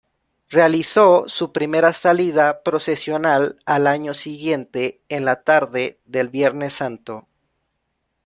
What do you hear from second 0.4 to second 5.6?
Realizó su primera salida procesional al año siguiente, en la